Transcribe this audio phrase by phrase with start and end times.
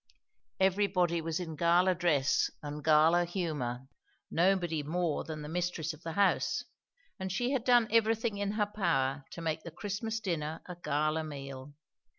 [0.59, 3.85] Everybody was in gala dress and gala humour,
[4.31, 6.63] nobody more than the mistress of the house;
[7.19, 11.23] and she had done everything in her power to make the Christmas dinner a gala
[11.23, 11.75] meal.